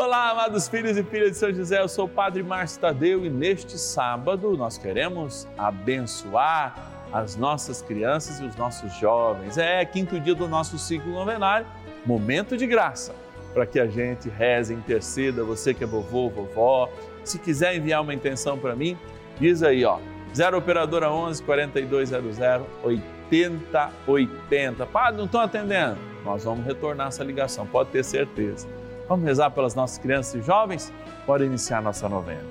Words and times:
Olá, 0.00 0.30
amados 0.30 0.68
filhos 0.68 0.96
e 0.96 1.02
filhas 1.02 1.32
de 1.32 1.38
São 1.38 1.52
José, 1.52 1.80
eu 1.80 1.88
sou 1.88 2.04
o 2.04 2.08
Padre 2.08 2.40
Márcio 2.40 2.80
Tadeu 2.80 3.26
e 3.26 3.28
neste 3.28 3.76
sábado 3.76 4.56
nós 4.56 4.78
queremos 4.78 5.48
abençoar 5.58 6.72
as 7.12 7.34
nossas 7.34 7.82
crianças 7.82 8.38
e 8.38 8.44
os 8.44 8.54
nossos 8.54 8.94
jovens. 8.94 9.58
É 9.58 9.84
quinto 9.84 10.20
dia 10.20 10.36
do 10.36 10.46
nosso 10.46 10.78
ciclo 10.78 11.10
novenário, 11.10 11.66
momento 12.06 12.56
de 12.56 12.64
graça, 12.64 13.12
para 13.52 13.66
que 13.66 13.80
a 13.80 13.88
gente 13.88 14.28
reze, 14.28 14.72
interceda, 14.72 15.42
você 15.42 15.74
que 15.74 15.82
é 15.82 15.86
vovô, 15.88 16.28
vovó. 16.28 16.88
Se 17.24 17.36
quiser 17.36 17.74
enviar 17.74 18.00
uma 18.00 18.14
intenção 18.14 18.56
para 18.56 18.76
mim, 18.76 18.96
diz 19.40 19.64
aí, 19.64 19.84
ó, 19.84 19.98
0 20.32 20.58
operadora 20.58 21.10
11 21.10 21.42
4200 21.42 22.38
8080. 22.84 24.86
Padre, 24.86 25.18
não 25.18 25.24
estão 25.24 25.40
atendendo? 25.40 25.98
Nós 26.24 26.44
vamos 26.44 26.64
retornar 26.64 27.08
essa 27.08 27.24
ligação, 27.24 27.66
pode 27.66 27.90
ter 27.90 28.04
certeza. 28.04 28.68
Vamos 29.08 29.24
rezar 29.24 29.50
pelas 29.50 29.74
nossas 29.74 29.96
crianças 29.96 30.34
e 30.34 30.42
jovens? 30.42 30.92
Bora 31.26 31.44
iniciar 31.44 31.80
nossa 31.80 32.08
novena. 32.10 32.44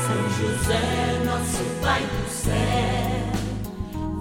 São 0.00 0.30
José, 0.30 1.22
nosso 1.24 1.62
Pai 1.80 2.02
do 2.02 2.28
céu, 2.28 2.52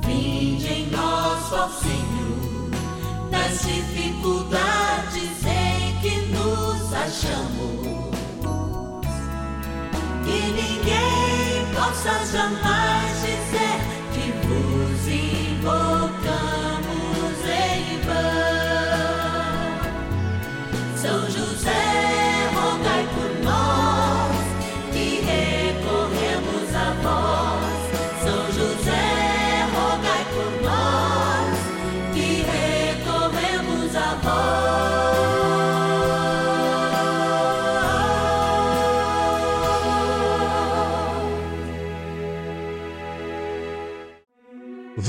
vinde 0.05 0.67
em 0.71 0.91
nós, 0.91 1.51
ó 1.51 1.67
Senhor, 1.69 2.69
nas 3.31 3.61
dificuldades 3.63 5.45
em 5.47 5.99
que 5.99 6.27
nos 6.27 6.93
achamos. 6.93 8.11
Que 10.23 10.51
ninguém 10.51 11.65
possa 11.73 12.23
jamais 12.31 13.00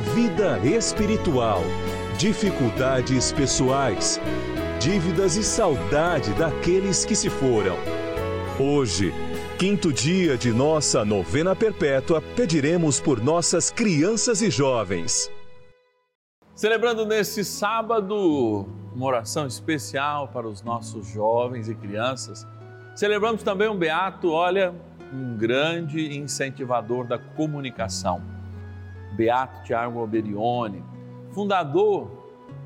vida 0.00 0.58
espiritual, 0.64 1.62
dificuldades 2.16 3.32
pessoais, 3.32 4.18
dívidas 4.80 5.36
e 5.36 5.44
saudade 5.44 6.32
daqueles 6.34 7.04
que 7.04 7.14
se 7.14 7.28
foram. 7.28 7.76
Hoje, 8.58 9.12
quinto 9.58 9.92
dia 9.92 10.38
de 10.38 10.52
nossa 10.52 11.04
novena 11.04 11.54
perpétua, 11.54 12.22
pediremos 12.34 12.98
por 12.98 13.22
nossas 13.22 13.70
crianças 13.70 14.40
e 14.40 14.50
jovens. 14.50 15.30
Celebrando 16.54 17.04
neste 17.04 17.44
sábado 17.44 18.66
uma 18.94 19.06
oração 19.06 19.46
especial 19.46 20.28
para 20.28 20.48
os 20.48 20.62
nossos 20.62 21.08
jovens 21.08 21.68
e 21.68 21.74
crianças. 21.74 22.46
Celebramos 22.96 23.42
também 23.42 23.68
um 23.68 23.76
beato, 23.76 24.30
olha, 24.30 24.74
um 25.12 25.36
grande 25.36 26.16
incentivador 26.18 27.06
da 27.06 27.18
comunicação. 27.18 28.39
Beato 29.12 29.62
Tiago 29.64 30.00
Alberione, 30.00 30.84
fundador 31.30 32.10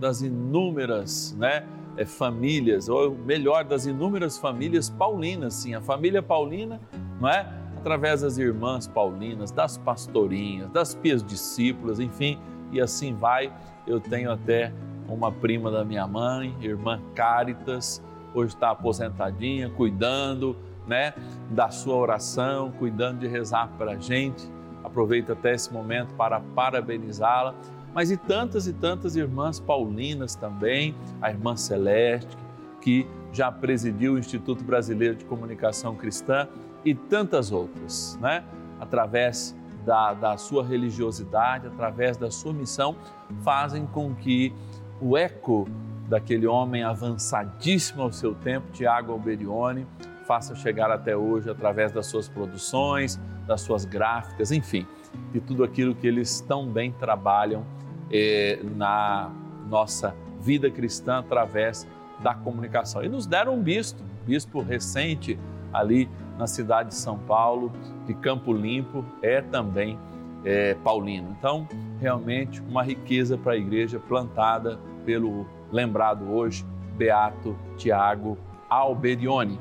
das 0.00 0.22
inúmeras, 0.22 1.34
né, 1.38 1.66
eh, 1.96 2.04
famílias, 2.04 2.88
ou 2.88 3.14
melhor, 3.14 3.64
das 3.64 3.86
inúmeras 3.86 4.38
famílias 4.38 4.90
paulinas, 4.90 5.54
sim, 5.54 5.74
a 5.74 5.80
família 5.80 6.22
paulina, 6.22 6.80
não 7.20 7.28
é? 7.28 7.46
Através 7.76 8.22
das 8.22 8.38
irmãs 8.38 8.86
paulinas, 8.86 9.50
das 9.50 9.76
pastorinhas, 9.76 10.70
das 10.70 10.94
pias 10.94 11.22
discípulas, 11.22 12.00
enfim, 12.00 12.38
e 12.72 12.80
assim 12.80 13.14
vai. 13.14 13.52
Eu 13.86 14.00
tenho 14.00 14.32
até 14.32 14.72
uma 15.08 15.30
prima 15.30 15.70
da 15.70 15.84
minha 15.84 16.06
mãe, 16.06 16.56
irmã 16.60 17.00
Cáritas, 17.14 18.02
hoje 18.32 18.54
está 18.54 18.70
aposentadinha, 18.70 19.70
cuidando, 19.70 20.56
né, 20.86 21.14
da 21.50 21.70
sua 21.70 21.94
oração, 21.94 22.72
cuidando 22.72 23.20
de 23.20 23.26
rezar 23.26 23.68
para 23.78 23.92
a 23.92 23.98
gente. 23.98 24.50
Aproveito 24.94 25.32
até 25.32 25.54
esse 25.54 25.72
momento 25.72 26.14
para 26.14 26.38
parabenizá-la 26.38 27.52
mas 27.94 28.10
e 28.10 28.16
tantas 28.16 28.66
e 28.66 28.72
tantas 28.72 29.14
irmãs 29.14 29.60
paulinas 29.60 30.34
também, 30.34 30.96
a 31.22 31.30
irmã 31.30 31.56
Celeste, 31.56 32.36
que 32.80 33.06
já 33.32 33.50
presidiu 33.52 34.14
o 34.14 34.18
Instituto 34.18 34.64
Brasileiro 34.64 35.14
de 35.14 35.24
Comunicação 35.24 35.94
Cristã 35.94 36.48
e 36.84 36.92
tantas 36.92 37.52
outras, 37.52 38.18
né? 38.20 38.42
Através 38.80 39.56
da, 39.86 40.12
da 40.12 40.36
sua 40.36 40.64
religiosidade, 40.64 41.68
através 41.68 42.16
da 42.16 42.30
sua 42.30 42.52
missão, 42.52 42.96
fazem 43.42 43.86
com 43.86 44.12
que 44.12 44.52
o 45.00 45.16
eco 45.16 45.68
daquele 46.08 46.46
homem 46.46 46.82
avançadíssimo 46.82 48.02
ao 48.02 48.12
seu 48.12 48.34
tempo, 48.34 48.72
Tiago 48.72 49.12
Alberione, 49.12 49.86
faça 50.26 50.54
chegar 50.54 50.90
até 50.90 51.16
hoje 51.16 51.50
através 51.50 51.92
das 51.92 52.06
suas 52.06 52.28
produções, 52.28 53.20
das 53.46 53.60
suas 53.60 53.84
gráficas, 53.84 54.50
enfim, 54.50 54.86
de 55.32 55.40
tudo 55.40 55.64
aquilo 55.64 55.94
que 55.94 56.06
eles 56.06 56.40
tão 56.40 56.66
bem 56.66 56.92
trabalham 56.92 57.64
eh, 58.10 58.58
na 58.76 59.30
nossa 59.68 60.14
vida 60.40 60.70
cristã 60.70 61.18
através 61.18 61.86
da 62.20 62.34
comunicação. 62.34 63.02
E 63.02 63.08
nos 63.08 63.26
deram 63.26 63.54
um 63.54 63.62
bispo, 63.62 64.02
um 64.02 64.26
bispo 64.26 64.60
recente 64.60 65.38
ali 65.72 66.08
na 66.38 66.46
cidade 66.46 66.90
de 66.90 66.94
São 66.94 67.18
Paulo, 67.18 67.72
de 68.06 68.14
Campo 68.14 68.52
Limpo, 68.52 69.04
é 69.22 69.40
também 69.40 69.98
é, 70.44 70.74
paulino. 70.74 71.34
Então, 71.38 71.66
realmente 72.00 72.60
uma 72.62 72.82
riqueza 72.82 73.36
para 73.38 73.52
a 73.52 73.56
igreja 73.56 73.98
plantada 73.98 74.78
pelo 75.04 75.46
lembrado 75.72 76.30
hoje, 76.30 76.64
Beato 76.96 77.56
Tiago 77.76 78.38
Alberione. 78.68 79.58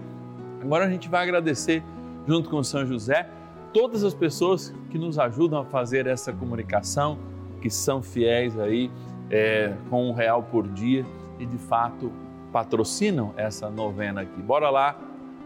Agora 0.63 0.85
a 0.85 0.89
gente 0.89 1.09
vai 1.09 1.23
agradecer, 1.23 1.83
junto 2.25 2.49
com 2.49 2.63
São 2.63 2.85
José, 2.85 3.29
todas 3.73 4.01
as 4.01 4.13
pessoas 4.13 4.73
que 4.89 4.97
nos 4.97 5.19
ajudam 5.19 5.59
a 5.59 5.65
fazer 5.65 6.07
essa 6.07 6.31
comunicação, 6.31 7.19
que 7.61 7.69
são 7.69 8.01
fiéis 8.01 8.57
aí 8.57 8.89
é, 9.29 9.73
com 9.89 10.09
um 10.09 10.13
real 10.13 10.41
por 10.41 10.65
dia 10.65 11.05
e 11.37 11.45
de 11.45 11.57
fato 11.57 12.09
patrocinam 12.53 13.33
essa 13.35 13.69
novena 13.69 14.21
aqui. 14.21 14.41
Bora 14.41 14.69
lá 14.69 14.97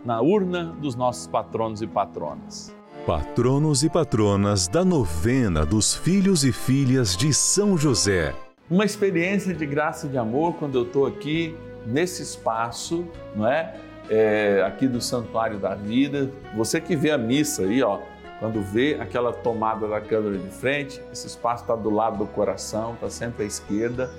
na 0.05 0.21
urna 0.21 0.65
dos 0.79 0.93
nossos 0.93 1.25
patronos 1.25 1.81
e 1.81 1.87
patronas. 1.87 2.75
Patronos 3.07 3.81
e 3.81 3.89
patronas 3.89 4.67
da 4.67 4.85
novena 4.85 5.65
dos 5.65 5.95
filhos 5.95 6.43
e 6.43 6.51
filhas 6.51 7.17
de 7.17 7.33
São 7.33 7.75
José. 7.75 8.35
Uma 8.69 8.85
experiência 8.85 9.51
de 9.51 9.65
graça 9.65 10.05
e 10.05 10.09
de 10.11 10.17
amor 10.19 10.53
quando 10.59 10.77
eu 10.77 10.83
estou 10.83 11.07
aqui 11.07 11.55
nesse 11.87 12.21
espaço, 12.21 13.03
não 13.35 13.47
é? 13.47 13.86
É? 14.09 14.63
Aqui 14.65 14.87
do 14.87 15.01
Santuário 15.01 15.57
da 15.57 15.75
Vida. 15.75 16.29
Você 16.55 16.79
que 16.79 16.95
vê 16.95 17.11
a 17.11 17.17
missa 17.17 17.63
aí, 17.63 17.81
ó, 17.81 17.99
quando 18.39 18.61
vê 18.61 18.97
aquela 18.99 19.33
tomada 19.33 19.87
da 19.87 19.99
câmera 19.99 20.37
de 20.37 20.49
frente, 20.49 21.01
esse 21.11 21.27
espaço 21.27 21.63
está 21.63 21.75
do 21.75 21.89
lado 21.89 22.17
do 22.17 22.27
coração, 22.27 22.93
está 22.93 23.09
sempre 23.09 23.43
à 23.43 23.47
esquerda. 23.47 24.11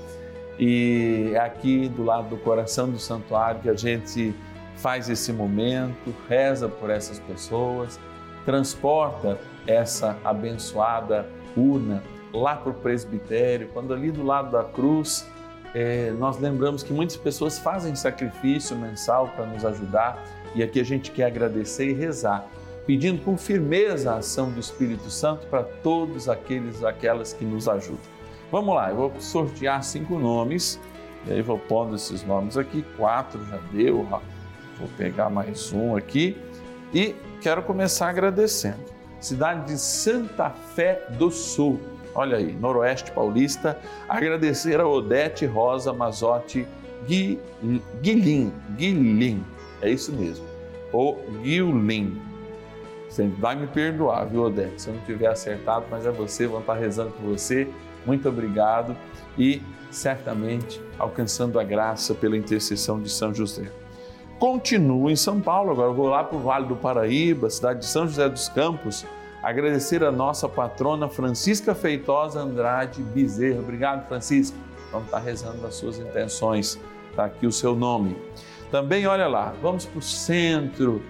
E 0.59 1.31
é 1.35 1.39
aqui 1.39 1.89
do 1.89 2.03
lado 2.03 2.29
do 2.29 2.37
coração 2.37 2.91
do 2.91 2.99
santuário 2.99 3.61
que 3.61 3.69
a 3.69 3.77
gente 3.77 4.35
faz 4.77 5.09
esse 5.09 5.33
momento, 5.33 6.15
reza 6.29 6.69
por 6.69 6.91
essas 6.91 7.19
pessoas, 7.21 7.99
transporta 8.45 9.39
essa 9.67 10.17
abençoada 10.25 11.27
urna 11.57 12.03
lá 12.33 12.57
para 12.57 12.71
o 12.71 12.75
presbitério, 12.75 13.69
quando 13.73 13.93
ali 13.93 14.11
do 14.11 14.25
lado 14.25 14.51
da 14.51 14.65
cruz 14.65 15.29
é, 15.75 16.11
nós 16.13 16.39
lembramos 16.39 16.83
que 16.83 16.93
muitas 16.93 17.17
pessoas 17.17 17.59
fazem 17.59 17.95
sacrifício 17.95 18.77
mensal 18.77 19.29
para 19.29 19.47
nos 19.47 19.65
ajudar 19.65 20.25
e 20.55 20.63
aqui 20.63 20.81
a 20.81 20.85
gente 20.85 21.11
quer 21.11 21.25
agradecer 21.25 21.91
e 21.91 21.93
rezar, 21.93 22.47
pedindo 22.87 23.23
com 23.23 23.37
firmeza 23.37 24.13
a 24.13 24.17
ação 24.17 24.51
do 24.51 24.59
Espírito 24.59 25.11
Santo 25.11 25.47
para 25.49 25.63
todos 25.63 26.29
aqueles 26.29 26.83
aquelas 26.83 27.33
que 27.33 27.45
nos 27.45 27.69
ajudam. 27.69 28.19
Vamos 28.51 28.75
lá, 28.75 28.91
eu 28.91 28.97
vou 28.97 29.21
sortear 29.21 29.83
cinco 29.83 30.19
nomes 30.19 30.81
E 31.27 31.33
aí 31.33 31.43
vou 31.43 31.59
pondo 31.59 31.97
esses 31.97 32.25
nomes 32.25 32.57
aqui, 32.57 32.83
quatro 32.97 33.45
já 33.45 33.59
deu, 33.71 34.05
vou 34.79 34.89
pegar 34.97 35.29
mais 35.29 35.71
um 35.73 35.95
aqui 35.95 36.37
e 36.95 37.15
quero 37.43 37.63
começar 37.63 38.09
agradecendo. 38.09 38.79
Cidade 39.21 39.67
de 39.67 39.79
Santa 39.79 40.49
Fé 40.51 41.07
do 41.19 41.31
Sul, 41.31 41.79
olha 42.19 42.37
aí, 42.37 42.53
Noroeste 42.53 43.13
Paulista, 43.13 43.79
agradecer 44.09 44.81
a 44.81 44.87
Odete 44.87 45.47
Rosa 45.47 45.93
Mazotti 45.93 46.67
Guilin, 47.07 48.53
Guilin, 48.77 49.45
é 49.81 49.91
isso 49.91 50.13
mesmo, 50.13 50.45
ou 50.93 51.25
Guilin. 51.43 52.21
Você 53.09 53.27
vai 53.27 53.57
me 53.57 53.67
perdoar, 53.67 54.27
viu, 54.27 54.43
Odete, 54.43 54.83
se 54.83 54.89
eu 54.89 54.95
não 54.95 55.01
tiver 55.03 55.29
acertado, 55.29 55.87
mas 55.91 56.05
é 56.05 56.11
você, 56.11 56.47
vão 56.47 56.61
estar 56.61 56.75
rezando 56.75 57.11
por 57.13 57.31
você. 57.31 57.69
Muito 58.05 58.29
obrigado 58.29 58.97
e 59.39 59.63
certamente 59.91 60.81
alcançando 60.99 61.59
a 61.59 61.65
graça 61.65 62.15
pela 62.15 62.37
intercessão 62.37 63.01
de 63.01 63.09
São 63.09 63.33
José. 63.33 63.71
Continuo 64.39 65.11
em 65.11 65.17
São 65.17 65.41
Paulo, 65.41 65.71
agora 65.71 65.91
vou 65.93 66.07
lá 66.07 66.23
para 66.23 66.37
o 66.37 66.41
Vale 66.41 66.67
do 66.67 66.77
Paraíba, 66.77 67.49
cidade 67.49 67.81
de 67.81 67.87
São 67.87 68.07
José 68.07 68.29
dos 68.29 68.49
Campos, 68.49 69.07
agradecer 69.43 70.03
a 70.03 70.13
nossa 70.13 70.49
patrona 70.49 71.09
Francisca 71.09 71.75
Feitosa 71.75 72.41
Andrade 72.41 73.03
Bezerra. 73.03 73.61
Obrigado, 73.61 74.07
Francisca. 74.09 74.57
Vamos 74.91 75.07
estar 75.07 75.19
rezando 75.19 75.67
as 75.67 75.75
suas 75.75 75.99
intenções. 75.99 76.79
Está 77.11 77.27
aqui 77.27 77.47
o 77.47 77.53
seu 77.53 77.75
nome. 77.75 78.17
Também, 78.71 79.07
olha 79.07 79.27
lá, 79.27 79.55
vamos 79.63 79.85
para 79.87 79.99
o 79.99 80.03
centro, 80.03 81.03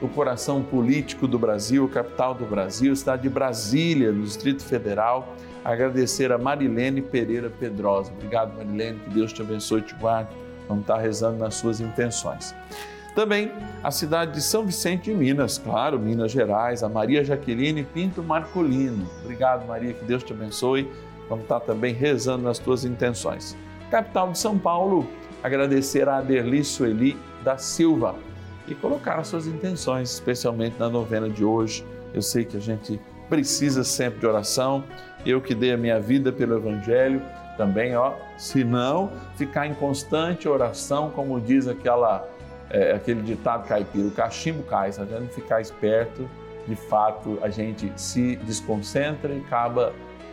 o 0.00 0.08
coração 0.08 0.62
político 0.62 1.26
do 1.26 1.38
Brasil, 1.38 1.88
capital 1.88 2.34
do 2.34 2.44
Brasil, 2.44 2.94
cidade 2.94 3.22
de 3.22 3.28
Brasília, 3.28 4.12
no 4.12 4.22
Distrito 4.22 4.62
Federal 4.62 5.34
agradecer 5.66 6.30
a 6.30 6.38
Marilene 6.38 7.02
Pereira 7.02 7.50
Pedrosa. 7.50 8.12
Obrigado, 8.12 8.56
Marilene, 8.56 9.00
que 9.00 9.10
Deus 9.10 9.32
te 9.32 9.42
abençoe 9.42 9.80
e 9.80 9.82
te 9.82 9.94
guarde. 9.96 10.30
Vamos 10.68 10.82
estar 10.82 10.98
rezando 10.98 11.38
nas 11.38 11.56
suas 11.56 11.80
intenções. 11.80 12.54
Também 13.16 13.50
a 13.82 13.90
cidade 13.90 14.32
de 14.32 14.42
São 14.42 14.64
Vicente 14.64 15.10
de 15.10 15.14
Minas, 15.14 15.58
claro, 15.58 15.98
Minas 15.98 16.30
Gerais, 16.30 16.84
a 16.84 16.88
Maria 16.88 17.24
Jaqueline 17.24 17.82
Pinto 17.82 18.22
Marcolino. 18.22 19.10
Obrigado, 19.24 19.66
Maria, 19.66 19.94
que 19.94 20.04
Deus 20.04 20.22
te 20.22 20.32
abençoe. 20.32 20.88
Vamos 21.28 21.44
estar 21.44 21.60
também 21.60 21.94
rezando 21.94 22.44
nas 22.44 22.58
tuas 22.58 22.84
intenções. 22.84 23.56
Capital 23.90 24.30
de 24.30 24.38
São 24.38 24.58
Paulo, 24.58 25.08
agradecer 25.42 26.08
a 26.08 26.18
Aderli 26.18 26.62
Sueli 26.62 27.16
da 27.42 27.56
Silva 27.56 28.14
e 28.68 28.74
colocar 28.74 29.18
as 29.18 29.28
suas 29.28 29.46
intenções, 29.48 30.12
especialmente 30.12 30.76
na 30.78 30.88
novena 30.88 31.28
de 31.28 31.42
hoje. 31.42 31.84
Eu 32.12 32.22
sei 32.22 32.44
que 32.44 32.56
a 32.56 32.60
gente 32.60 33.00
precisa 33.28 33.82
sempre 33.82 34.20
de 34.20 34.26
oração 34.26 34.84
eu 35.26 35.40
que 35.40 35.56
dei 35.56 35.72
a 35.72 35.76
minha 35.76 35.98
vida 35.98 36.30
pelo 36.30 36.56
Evangelho, 36.56 37.20
também, 37.56 37.96
ó, 37.96 38.12
se 38.38 38.62
não 38.62 39.10
ficar 39.34 39.66
em 39.66 39.74
constante 39.74 40.48
oração, 40.48 41.10
como 41.10 41.40
diz 41.40 41.66
aquela, 41.66 42.28
é, 42.70 42.92
aquele 42.92 43.22
ditado 43.22 43.66
caipira, 43.66 44.08
o 44.08 44.10
cachimbo 44.10 44.62
cai, 44.62 44.92
se 44.92 45.00
a 45.00 45.04
gente 45.04 45.32
ficar 45.32 45.60
esperto, 45.60 46.28
de 46.66 46.76
fato 46.76 47.38
a 47.42 47.48
gente 47.48 47.92
se 47.96 48.36
desconcentra 48.36 49.32
e 49.32 49.38
acaba 49.38 49.92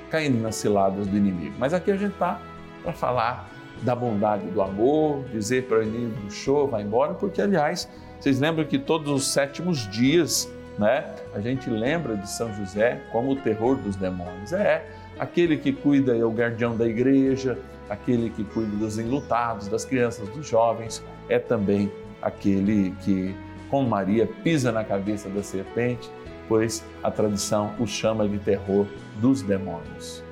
caindo 0.09 0.41
nas 0.41 0.55
ciladas 0.55 1.07
do 1.07 1.15
inimigo. 1.15 1.55
Mas 1.57 1.73
aqui 1.73 1.91
a 1.91 1.97
gente 1.97 2.13
está 2.13 2.39
para 2.81 2.93
falar 2.93 3.49
da 3.81 3.95
bondade 3.95 4.47
do 4.47 4.61
amor, 4.61 5.23
dizer 5.31 5.67
para 5.67 5.79
o 5.79 5.83
inimigo, 5.83 6.31
show, 6.31 6.67
vai 6.67 6.83
embora, 6.83 7.13
porque 7.13 7.41
aliás, 7.41 7.89
vocês 8.19 8.39
lembram 8.39 8.65
que 8.65 8.79
todos 8.79 9.11
os 9.11 9.27
sétimos 9.27 9.89
dias 9.89 10.49
né? 10.77 11.05
A 11.33 11.39
gente 11.39 11.69
lembra 11.69 12.15
de 12.15 12.29
São 12.29 12.53
José 12.53 13.01
como 13.11 13.31
o 13.31 13.35
terror 13.35 13.75
dos 13.75 13.95
demônios. 13.95 14.53
É 14.53 14.85
aquele 15.19 15.57
que 15.57 15.71
cuida, 15.71 16.15
é 16.15 16.23
o 16.23 16.31
guardião 16.31 16.75
da 16.75 16.87
igreja, 16.87 17.57
aquele 17.89 18.29
que 18.29 18.43
cuida 18.43 18.75
dos 18.77 18.97
enlutados, 18.97 19.67
das 19.67 19.85
crianças, 19.85 20.27
dos 20.29 20.47
jovens, 20.47 21.03
é 21.29 21.37
também 21.37 21.91
aquele 22.23 22.91
que, 23.01 23.35
com 23.69 23.83
Maria, 23.83 24.25
pisa 24.43 24.71
na 24.71 24.83
cabeça 24.83 25.29
da 25.29 25.43
serpente, 25.43 26.09
pois 26.47 26.83
a 27.03 27.11
tradição 27.11 27.73
o 27.79 27.85
chama 27.85 28.27
de 28.27 28.39
terror 28.39 28.87
dos 29.19 29.41
demônios. 29.41 30.23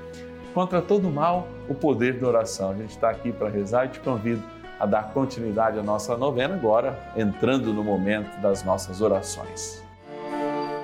Contra 0.53 0.81
todo 0.81 1.09
mal, 1.09 1.47
o 1.69 1.73
poder 1.73 2.19
da 2.19 2.27
oração. 2.27 2.71
A 2.71 2.75
gente 2.75 2.91
está 2.91 3.09
aqui 3.09 3.31
para 3.31 3.49
rezar 3.49 3.85
e 3.85 3.89
te 3.89 3.99
convido 3.99 4.43
a 4.79 4.85
dar 4.85 5.13
continuidade 5.13 5.77
à 5.77 5.83
nossa 5.83 6.17
novena 6.17 6.55
agora, 6.55 6.97
entrando 7.15 7.71
no 7.71 7.83
momento 7.83 8.41
das 8.41 8.63
nossas 8.63 8.99
orações. 8.99 9.83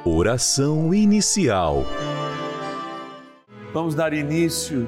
Oração 0.06 0.94
inicial. 0.94 1.84
Vamos 3.74 3.94
dar 3.96 4.14
início 4.14 4.88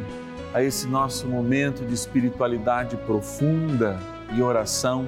a 0.53 0.63
esse 0.63 0.87
nosso 0.87 1.27
momento 1.27 1.85
de 1.85 1.93
espiritualidade 1.93 2.95
profunda 2.97 3.99
e 4.33 4.41
oração 4.41 5.07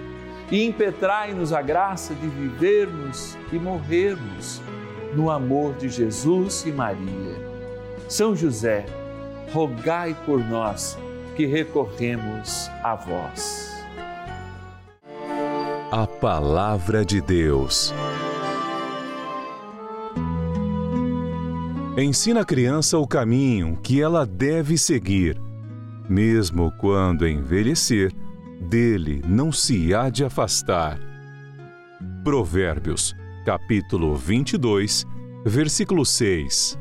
e 0.51 0.65
impetrai-nos 0.65 1.53
a 1.53 1.61
graça 1.61 2.13
de 2.13 2.27
vivermos 2.27 3.37
e 3.51 3.57
morrermos 3.57 4.61
no 5.15 5.29
amor 5.29 5.73
de 5.75 5.89
Jesus 5.89 6.65
e 6.65 6.71
Maria. 6.71 7.49
São 8.09 8.35
José, 8.35 8.85
rogai 9.53 10.15
por 10.25 10.39
nós 10.39 10.97
que 11.35 11.45
recorremos 11.45 12.69
a 12.83 12.95
vós. 12.95 13.71
A 15.89 16.05
Palavra 16.05 17.05
de 17.05 17.21
Deus. 17.21 17.93
Ensina 21.97 22.41
a 22.41 22.45
criança 22.45 22.97
o 22.97 23.05
caminho 23.05 23.77
que 23.81 24.01
ela 24.01 24.25
deve 24.25 24.77
seguir. 24.77 25.39
Mesmo 26.09 26.71
quando 26.79 27.27
envelhecer, 27.27 28.13
dele 28.61 29.21
não 29.25 29.51
se 29.51 29.93
há 29.93 30.09
de 30.09 30.23
afastar. 30.23 30.99
Provérbios, 32.23 33.15
capítulo 33.43 34.15
22, 34.15 35.05
versículo 35.43 36.05
6. 36.05 36.77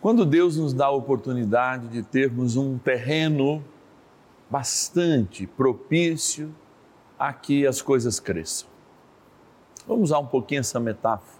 Quando 0.00 0.26
Deus 0.26 0.56
nos 0.56 0.72
dá 0.72 0.86
a 0.86 0.90
oportunidade 0.90 1.88
de 1.88 2.02
termos 2.02 2.56
um 2.56 2.76
terreno 2.76 3.62
bastante 4.50 5.46
propício 5.46 6.52
a 7.18 7.32
que 7.32 7.66
as 7.66 7.80
coisas 7.80 8.20
cresçam. 8.20 8.68
Vamos 9.86 10.10
usar 10.10 10.18
um 10.18 10.26
pouquinho 10.26 10.60
essa 10.60 10.80
metáfora. 10.80 11.36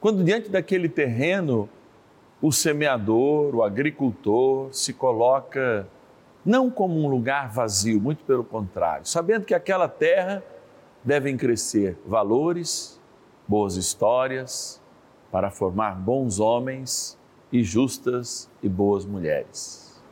Quando 0.00 0.22
diante 0.22 0.48
daquele 0.48 0.88
terreno, 0.88 1.68
o 2.40 2.52
semeador, 2.52 3.54
o 3.54 3.62
agricultor 3.62 4.68
se 4.72 4.92
coloca 4.92 5.88
não 6.44 6.70
como 6.70 6.98
um 7.02 7.08
lugar 7.08 7.50
vazio, 7.50 8.00
muito 8.00 8.24
pelo 8.24 8.44
contrário, 8.44 9.06
sabendo 9.06 9.46
que 9.46 9.54
aquela 9.54 9.88
terra 9.88 10.42
devem 11.02 11.36
crescer 11.36 11.98
valores, 12.06 13.00
boas 13.46 13.76
histórias, 13.76 14.80
para 15.30 15.50
formar 15.50 15.96
bons 15.96 16.38
homens 16.38 17.18
e 17.50 17.62
justas 17.62 18.50
e 18.62 18.68
boas 18.68 19.04
mulheres. 19.04 20.02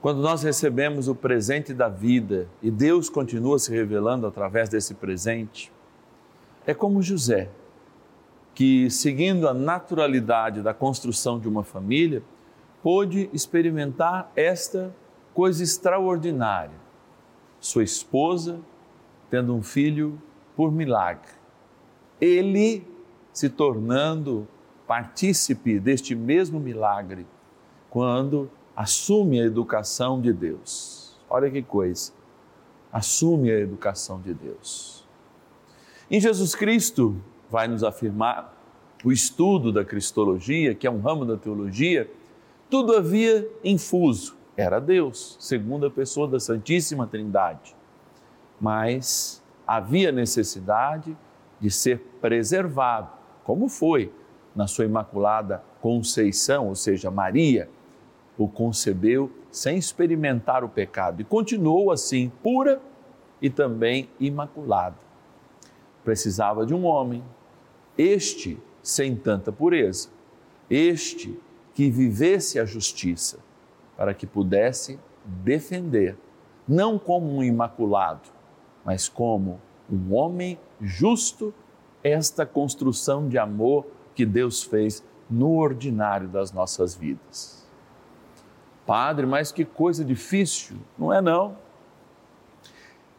Quando 0.00 0.22
nós 0.22 0.42
recebemos 0.42 1.08
o 1.08 1.14
presente 1.14 1.74
da 1.74 1.88
vida 1.88 2.48
e 2.62 2.70
Deus 2.70 3.10
continua 3.10 3.58
se 3.58 3.70
revelando 3.70 4.26
através 4.26 4.68
desse 4.68 4.94
presente, 4.94 5.70
é 6.66 6.72
como 6.72 7.02
José, 7.02 7.50
que, 8.54 8.90
seguindo 8.90 9.46
a 9.46 9.54
naturalidade 9.54 10.62
da 10.62 10.72
construção 10.72 11.38
de 11.38 11.48
uma 11.48 11.62
família, 11.62 12.22
pôde 12.82 13.30
experimentar 13.32 14.30
esta 14.34 14.94
coisa 15.34 15.62
extraordinária. 15.62 16.78
Sua 17.60 17.82
esposa 17.82 18.60
tendo 19.28 19.54
um 19.54 19.62
filho 19.62 20.20
por 20.56 20.72
milagre. 20.72 21.30
Ele 22.20 22.86
se 23.32 23.48
tornando 23.48 24.46
partícipe 24.86 25.78
deste 25.78 26.14
mesmo 26.14 26.58
milagre 26.58 27.26
quando 27.88 28.50
assume 28.74 29.40
a 29.40 29.44
educação 29.44 30.20
de 30.20 30.32
Deus. 30.32 31.18
Olha 31.28 31.50
que 31.50 31.62
coisa! 31.62 32.12
Assume 32.92 33.50
a 33.52 33.58
educação 33.58 34.20
de 34.20 34.34
Deus. 34.34 35.06
Em 36.10 36.20
Jesus 36.20 36.56
Cristo, 36.56 37.16
vai 37.48 37.68
nos 37.68 37.84
afirmar 37.84 38.56
o 39.04 39.12
estudo 39.12 39.72
da 39.72 39.84
Cristologia, 39.84 40.74
que 40.74 40.86
é 40.86 40.90
um 40.90 41.00
ramo 41.00 41.24
da 41.24 41.36
teologia, 41.36 42.10
tudo 42.70 42.94
havia 42.94 43.46
infuso. 43.64 44.38
Era 44.56 44.80
Deus, 44.80 45.36
segunda 45.40 45.90
pessoa 45.90 46.28
da 46.28 46.38
Santíssima 46.38 47.06
Trindade. 47.06 47.74
Mas 48.60 49.42
havia 49.66 50.12
necessidade 50.12 51.16
de 51.60 51.70
ser 51.70 51.98
preservado, 52.20 53.10
como 53.44 53.68
foi 53.68 54.12
na 54.54 54.66
sua 54.66 54.84
imaculada 54.84 55.62
conceição, 55.80 56.68
ou 56.68 56.74
seja, 56.74 57.10
Maria 57.10 57.68
o 58.38 58.48
concebeu 58.48 59.30
sem 59.50 59.76
experimentar 59.76 60.64
o 60.64 60.68
pecado 60.68 61.20
e 61.20 61.24
continuou 61.24 61.90
assim, 61.90 62.30
pura 62.42 62.80
e 63.42 63.50
também 63.50 64.08
imaculada. 64.18 64.96
Precisava 66.04 66.64
de 66.64 66.72
um 66.72 66.84
homem, 66.84 67.22
este 67.98 68.58
sem 68.82 69.14
tanta 69.14 69.52
pureza, 69.52 70.08
este 70.70 71.38
que 71.74 71.90
vivesse 71.90 72.58
a 72.58 72.64
justiça, 72.64 73.38
para 73.96 74.14
que 74.14 74.26
pudesse 74.26 74.98
defender, 75.24 76.16
não 76.66 76.98
como 76.98 77.36
um 77.36 77.42
imaculado, 77.42 78.28
mas 78.84 79.08
como 79.08 79.60
um 79.90 80.14
homem 80.14 80.58
justo, 80.80 81.52
esta 82.02 82.46
construção 82.46 83.28
de 83.28 83.36
amor 83.36 83.86
que 84.14 84.24
Deus 84.24 84.62
fez 84.62 85.04
no 85.28 85.56
ordinário 85.56 86.28
das 86.28 86.52
nossas 86.52 86.94
vidas. 86.94 87.68
Padre, 88.86 89.26
mas 89.26 89.52
que 89.52 89.64
coisa 89.64 90.04
difícil, 90.04 90.76
não 90.98 91.12
é 91.12 91.20
não? 91.20 91.56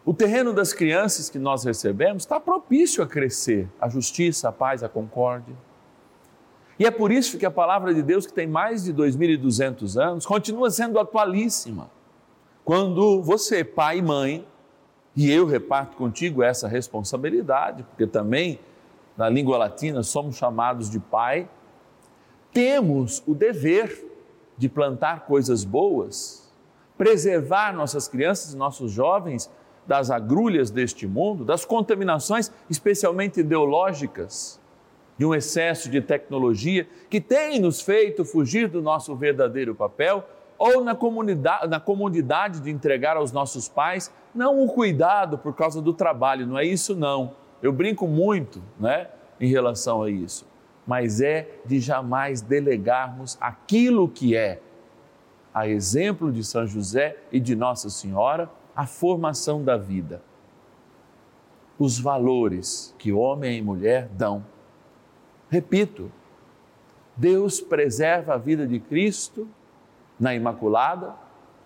O 0.03 0.13
terreno 0.13 0.51
das 0.51 0.73
crianças 0.73 1.29
que 1.29 1.37
nós 1.37 1.63
recebemos 1.63 2.23
está 2.23 2.39
propício 2.39 3.03
a 3.03 3.07
crescer, 3.07 3.69
a 3.79 3.87
justiça, 3.87 4.49
a 4.49 4.51
paz, 4.51 4.83
a 4.83 4.89
concórdia. 4.89 5.55
E 6.81 6.85
é 6.87 6.89
por 6.89 7.11
isso 7.11 7.37
que 7.37 7.45
a 7.45 7.51
palavra 7.51 7.93
de 7.93 8.01
Deus, 8.01 8.25
que 8.25 8.33
tem 8.33 8.47
mais 8.47 8.85
de 8.85 8.91
2.200 8.91 10.01
anos, 10.01 10.25
continua 10.25 10.71
sendo 10.71 10.97
atualíssima. 10.97 11.91
Quando 12.65 13.21
você, 13.21 13.63
pai 13.63 13.99
e 13.99 14.01
mãe, 14.01 14.47
e 15.15 15.31
eu 15.31 15.45
reparto 15.45 15.95
contigo 15.95 16.41
essa 16.41 16.67
responsabilidade, 16.67 17.83
porque 17.83 18.07
também 18.07 18.59
na 19.15 19.29
língua 19.29 19.59
latina 19.59 20.01
somos 20.01 20.37
chamados 20.37 20.89
de 20.89 20.99
pai, 20.99 21.47
temos 22.51 23.21
o 23.27 23.35
dever 23.35 24.03
de 24.57 24.67
plantar 24.67 25.27
coisas 25.27 25.63
boas, 25.63 26.51
preservar 26.97 27.75
nossas 27.75 28.07
crianças 28.07 28.55
e 28.55 28.57
nossos 28.57 28.91
jovens 28.91 29.51
das 29.85 30.09
agrulhas 30.09 30.71
deste 30.71 31.05
mundo, 31.05 31.45
das 31.45 31.63
contaminações, 31.63 32.51
especialmente 32.67 33.39
ideológicas, 33.39 34.59
de 35.21 35.25
um 35.27 35.35
excesso 35.35 35.87
de 35.87 36.01
tecnologia 36.01 36.87
que 37.07 37.21
tem 37.21 37.59
nos 37.59 37.79
feito 37.79 38.25
fugir 38.25 38.67
do 38.67 38.81
nosso 38.81 39.15
verdadeiro 39.15 39.75
papel, 39.75 40.27
ou 40.57 40.83
na, 40.83 40.95
comunidade, 40.95 41.67
na 41.67 41.79
comodidade 41.79 42.59
de 42.59 42.71
entregar 42.71 43.17
aos 43.17 43.31
nossos 43.31 43.69
pais, 43.69 44.11
não 44.33 44.63
o 44.63 44.67
cuidado 44.67 45.37
por 45.37 45.53
causa 45.53 45.79
do 45.79 45.93
trabalho, 45.93 46.47
não 46.47 46.57
é 46.57 46.65
isso 46.65 46.95
não. 46.95 47.35
Eu 47.61 47.71
brinco 47.71 48.07
muito 48.07 48.63
né, 48.79 49.09
em 49.39 49.47
relação 49.47 50.01
a 50.01 50.09
isso, 50.09 50.47
mas 50.87 51.21
é 51.21 51.47
de 51.67 51.79
jamais 51.79 52.41
delegarmos 52.41 53.37
aquilo 53.39 54.09
que 54.09 54.35
é, 54.35 54.59
a 55.53 55.67
exemplo 55.67 56.31
de 56.31 56.43
São 56.43 56.65
José 56.65 57.15
e 57.31 57.39
de 57.39 57.55
Nossa 57.55 57.91
Senhora, 57.91 58.49
a 58.75 58.87
formação 58.87 59.63
da 59.63 59.77
vida. 59.77 60.19
Os 61.77 61.99
valores 61.99 62.95
que 62.97 63.13
homem 63.13 63.59
e 63.59 63.61
mulher 63.61 64.09
dão 64.13 64.43
Repito, 65.51 66.09
Deus 67.17 67.59
preserva 67.59 68.35
a 68.35 68.37
vida 68.37 68.65
de 68.65 68.79
Cristo 68.79 69.45
na 70.17 70.33
Imaculada 70.33 71.13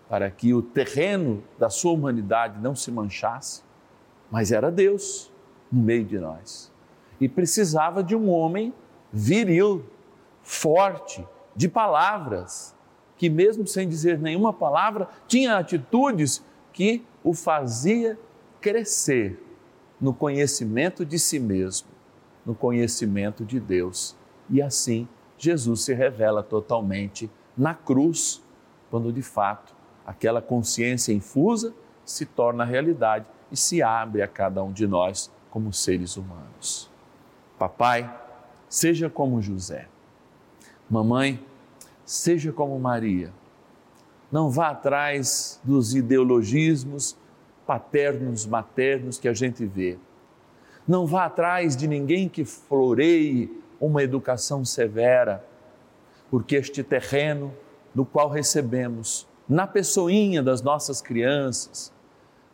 para 0.09 0.31
que 0.31 0.55
o 0.55 0.61
terreno 0.63 1.43
da 1.59 1.69
sua 1.69 1.91
humanidade 1.91 2.59
não 2.59 2.75
se 2.75 2.91
manchasse, 2.91 3.61
mas 4.31 4.51
era 4.51 4.71
Deus 4.71 5.31
no 5.71 5.83
meio 5.83 6.03
de 6.03 6.17
nós. 6.17 6.71
E 7.21 7.29
precisava 7.29 8.03
de 8.03 8.15
um 8.15 8.27
homem 8.27 8.73
viril, 9.13 9.85
forte, 10.41 11.23
de 11.55 11.69
palavras, 11.69 12.75
que 13.15 13.29
mesmo 13.29 13.67
sem 13.67 13.87
dizer 13.87 14.17
nenhuma 14.17 14.51
palavra, 14.51 15.07
tinha 15.27 15.57
atitudes 15.57 16.43
que 16.73 17.05
o 17.23 17.35
fazia 17.35 18.17
crescer 18.59 19.39
no 20.01 20.11
conhecimento 20.11 21.05
de 21.05 21.19
si 21.19 21.39
mesmo 21.39 21.94
no 22.45 22.53
conhecimento 22.53 23.43
de 23.43 23.59
Deus. 23.59 24.15
E 24.49 24.61
assim, 24.61 25.07
Jesus 25.37 25.81
se 25.81 25.93
revela 25.93 26.43
totalmente 26.43 27.29
na 27.57 27.73
cruz, 27.73 28.43
quando 28.91 29.11
de 29.11 29.21
fato 29.21 29.73
aquela 30.05 30.41
consciência 30.41 31.11
infusa 31.11 31.73
se 32.05 32.25
torna 32.25 32.63
realidade 32.63 33.25
e 33.51 33.57
se 33.57 33.81
abre 33.81 34.21
a 34.21 34.27
cada 34.27 34.63
um 34.63 34.71
de 34.71 34.85
nós 34.85 35.31
como 35.49 35.73
seres 35.73 36.15
humanos. 36.17 36.89
Papai, 37.57 38.13
seja 38.69 39.09
como 39.09 39.41
José. 39.41 39.87
Mamãe, 40.89 41.43
seja 42.05 42.51
como 42.51 42.79
Maria. 42.79 43.33
Não 44.31 44.51
vá 44.51 44.69
atrás 44.69 45.59
dos 45.63 45.95
ideologismos 45.95 47.17
paternos, 47.65 48.45
maternos 48.45 49.17
que 49.17 49.27
a 49.27 49.33
gente 49.33 49.65
vê 49.65 49.97
não 50.87 51.05
vá 51.05 51.25
atrás 51.25 51.75
de 51.75 51.87
ninguém 51.87 52.29
que 52.29 52.45
floreie 52.45 53.49
uma 53.79 54.03
educação 54.03 54.63
severa, 54.63 55.45
porque 56.29 56.55
este 56.55 56.83
terreno 56.83 57.53
no 57.93 58.05
qual 58.05 58.29
recebemos, 58.29 59.27
na 59.47 59.65
pessoinha 59.65 60.43
das 60.43 60.61
nossas 60.61 61.01
crianças, 61.01 61.93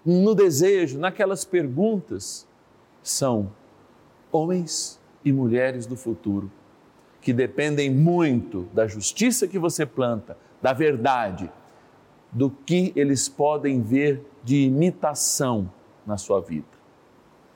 no 0.06 0.36
desejo, 0.36 1.00
naquelas 1.00 1.44
perguntas, 1.44 2.48
são 3.02 3.52
homens 4.32 5.00
e 5.26 5.32
mulheres 5.32 5.86
do 5.86 5.96
futuro 5.96 6.52
que 7.22 7.32
dependem 7.32 7.90
muito 7.90 8.68
da 8.74 8.88
justiça 8.88 9.48
que 9.48 9.60
você 9.60 9.86
planta, 9.86 10.38
da 10.62 10.74
verdade, 10.74 11.50
do 12.32 12.50
que 12.50 12.92
eles 12.96 13.30
podem 13.30 13.82
ver 13.82 14.26
de 14.44 14.64
imitação 14.64 15.72
na 16.06 16.18
sua 16.18 16.42
vida. 16.42 16.81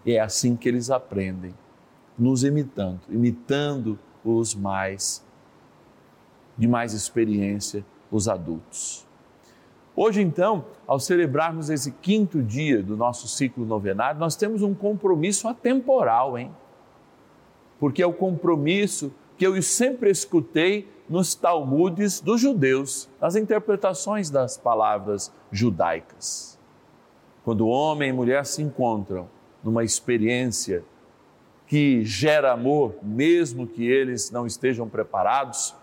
E 0.05 0.13
é 0.13 0.19
assim 0.19 0.55
que 0.55 0.69
eles 0.69 0.89
aprendem, 0.89 1.53
nos 2.17 2.43
imitando, 2.43 3.01
imitando 3.09 3.97
os 4.23 4.53
mais 4.53 5.25
de 6.57 6.67
mais 6.67 6.93
experiência, 6.93 7.85
os 8.09 8.29
adultos. 8.29 9.05
Hoje, 9.95 10.21
então, 10.21 10.65
ao 10.85 10.99
celebrarmos 10.99 11.69
esse 11.69 11.91
quinto 11.91 12.41
dia 12.41 12.83
do 12.83 12.95
nosso 12.95 13.27
ciclo 13.27 13.65
novenário, 13.65 14.19
nós 14.19 14.35
temos 14.35 14.61
um 14.61 14.73
compromisso 14.73 15.47
atemporal, 15.47 16.37
hein? 16.37 16.51
Porque 17.79 18.01
é 18.01 18.07
o 18.07 18.13
compromisso 18.13 19.13
que 19.37 19.45
eu 19.45 19.61
sempre 19.61 20.09
escutei 20.09 20.89
nos 21.09 21.35
Talmudes 21.35 22.19
dos 22.19 22.41
judeus, 22.41 23.09
nas 23.21 23.35
interpretações 23.35 24.29
das 24.29 24.57
palavras 24.57 25.31
judaicas. 25.51 26.59
Quando 27.43 27.67
homem 27.67 28.09
e 28.09 28.13
mulher 28.13 28.45
se 28.45 28.61
encontram 28.61 29.29
numa 29.65 29.83
experiência 29.83 30.83
que 31.65 32.05
gera 32.05 32.53
amor, 32.53 32.95
mesmo 33.01 33.65
que 33.65 33.83
eles 33.83 34.29
não 34.29 34.45
estejam 34.45 34.87
preparados, 34.87 35.75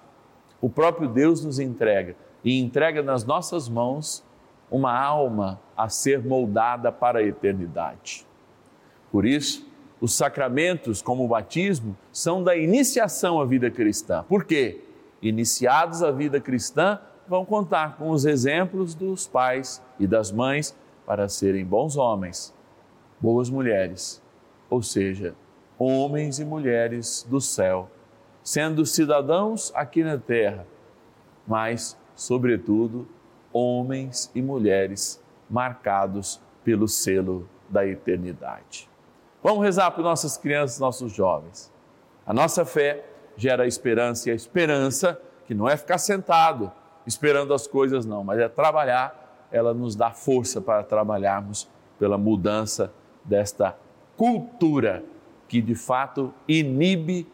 o 0.60 0.70
próprio 0.70 1.08
Deus 1.08 1.44
nos 1.44 1.58
entrega 1.58 2.14
e 2.44 2.60
entrega 2.60 3.02
nas 3.02 3.24
nossas 3.24 3.68
mãos 3.68 4.24
uma 4.70 4.96
alma 4.96 5.60
a 5.76 5.88
ser 5.88 6.24
moldada 6.24 6.92
para 6.92 7.18
a 7.18 7.22
eternidade. 7.24 8.24
Por 9.10 9.26
isso, 9.26 9.68
os 10.00 10.14
sacramentos, 10.14 11.02
como 11.02 11.24
o 11.24 11.28
batismo, 11.28 11.96
são 12.12 12.42
da 12.42 12.56
iniciação 12.56 13.40
à 13.40 13.44
vida 13.44 13.70
cristã. 13.70 14.24
Por 14.28 14.44
quê? 14.44 14.84
Iniciados 15.20 16.02
à 16.02 16.12
vida 16.12 16.40
cristã, 16.40 17.00
vão 17.26 17.44
contar 17.44 17.96
com 17.96 18.10
os 18.10 18.24
exemplos 18.24 18.94
dos 18.94 19.26
pais 19.26 19.82
e 19.98 20.06
das 20.06 20.30
mães 20.30 20.76
para 21.04 21.28
serem 21.28 21.64
bons 21.64 21.96
homens, 21.96 22.54
boas 23.22 23.48
mulheres, 23.48 24.20
ou 24.68 24.82
seja, 24.82 25.36
homens 25.78 26.40
e 26.40 26.44
mulheres 26.44 27.24
do 27.30 27.40
céu, 27.40 27.88
sendo 28.42 28.84
cidadãos 28.84 29.70
aqui 29.76 30.02
na 30.02 30.18
terra, 30.18 30.66
mas, 31.46 31.96
sobretudo, 32.16 33.06
homens 33.52 34.28
e 34.34 34.42
mulheres 34.42 35.22
marcados 35.48 36.40
pelo 36.64 36.88
selo 36.88 37.48
da 37.68 37.86
eternidade. 37.86 38.90
Vamos 39.40 39.62
rezar 39.62 39.92
para 39.92 40.02
nossas 40.02 40.36
crianças, 40.36 40.80
nossos 40.80 41.12
jovens. 41.12 41.72
A 42.26 42.34
nossa 42.34 42.64
fé 42.64 43.04
gera 43.36 43.66
esperança 43.66 44.28
e 44.28 44.32
a 44.32 44.34
esperança, 44.34 45.20
que 45.46 45.54
não 45.54 45.68
é 45.68 45.76
ficar 45.76 45.98
sentado 45.98 46.72
esperando 47.06 47.54
as 47.54 47.66
coisas, 47.66 48.04
não, 48.04 48.24
mas 48.24 48.38
é 48.38 48.48
trabalhar, 48.48 49.46
ela 49.50 49.74
nos 49.74 49.94
dá 49.94 50.10
força 50.10 50.60
para 50.60 50.82
trabalharmos 50.82 51.68
pela 51.98 52.16
mudança 52.16 52.92
desta 53.24 53.76
cultura 54.16 55.04
que 55.48 55.60
de 55.60 55.74
fato 55.74 56.32
inibe 56.48 57.26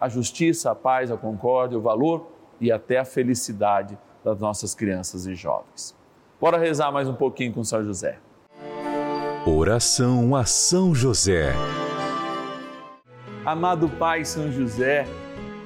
a 0.00 0.08
justiça, 0.08 0.70
a 0.70 0.74
paz, 0.74 1.10
a 1.10 1.16
concórdia, 1.16 1.78
o 1.78 1.80
valor 1.80 2.30
e 2.60 2.70
até 2.70 2.98
a 2.98 3.04
felicidade 3.04 3.98
das 4.22 4.38
nossas 4.38 4.74
crianças 4.74 5.26
e 5.26 5.34
jovens. 5.34 5.96
Bora 6.40 6.58
rezar 6.58 6.92
mais 6.92 7.08
um 7.08 7.14
pouquinho 7.14 7.52
com 7.52 7.64
São 7.64 7.82
José. 7.82 8.18
Oração 9.46 10.34
a 10.34 10.44
São 10.44 10.94
José. 10.94 11.52
Amado 13.44 13.88
Pai 13.88 14.24
São 14.24 14.50
José, 14.50 15.06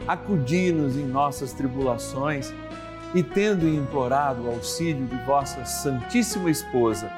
acudi-nos 0.07 0.97
em 0.97 1.07
nossas 1.07 1.53
tribulações 1.53 2.53
e, 3.15 3.23
tendo 3.23 3.67
implorado 3.67 4.43
o 4.43 4.50
auxílio 4.50 5.07
de 5.07 5.17
vossa 5.25 5.65
Santíssima 5.65 6.50
Esposa, 6.50 7.11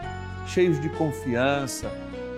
cheios 0.46 0.80
de 0.80 0.88
confiança, 0.90 1.90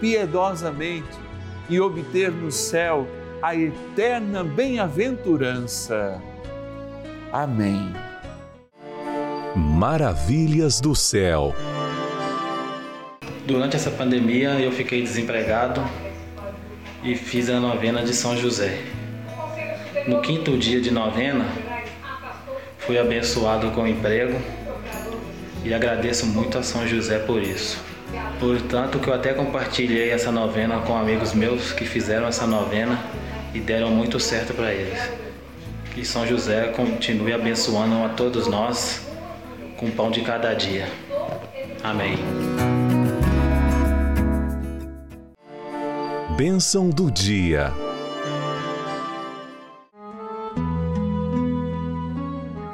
piedosamente 0.00 1.18
e 1.68 1.80
obter 1.80 2.30
no 2.30 2.50
céu 2.50 3.06
a 3.42 3.54
eterna 3.54 4.42
bem-aventurança. 4.42 6.20
Amém. 7.32 7.92
Maravilhas 9.54 10.80
do 10.80 10.94
céu. 10.94 11.54
Durante 13.46 13.76
essa 13.76 13.90
pandemia 13.90 14.58
eu 14.60 14.72
fiquei 14.72 15.02
desempregado 15.02 15.80
e 17.02 17.14
fiz 17.14 17.48
a 17.48 17.60
novena 17.60 18.02
de 18.02 18.12
São 18.12 18.36
José. 18.36 18.80
No 20.08 20.20
quinto 20.20 20.56
dia 20.58 20.80
de 20.80 20.90
novena, 20.90 21.46
fui 22.78 22.98
abençoado 22.98 23.70
com 23.70 23.86
emprego 23.86 24.40
e 25.64 25.72
agradeço 25.72 26.26
muito 26.26 26.58
a 26.58 26.62
São 26.62 26.86
José 26.86 27.18
por 27.20 27.42
isso. 27.42 27.85
Portanto, 28.38 28.98
que 28.98 29.08
eu 29.08 29.14
até 29.14 29.32
compartilhei 29.32 30.10
essa 30.10 30.30
novena 30.30 30.80
com 30.80 30.96
amigos 30.96 31.32
meus 31.32 31.72
que 31.72 31.84
fizeram 31.86 32.26
essa 32.26 32.46
novena 32.46 32.98
e 33.54 33.60
deram 33.60 33.90
muito 33.90 34.20
certo 34.20 34.52
para 34.52 34.72
eles. 34.72 34.98
Que 35.94 36.04
São 36.04 36.26
José 36.26 36.68
continue 36.68 37.32
abençoando 37.32 38.04
a 38.04 38.10
todos 38.10 38.46
nós 38.46 39.06
com 39.78 39.86
o 39.86 39.92
pão 39.92 40.10
de 40.10 40.20
cada 40.20 40.52
dia. 40.52 40.86
Amém. 41.82 42.18
Bênção 46.36 46.90
do 46.90 47.10
dia. 47.10 47.85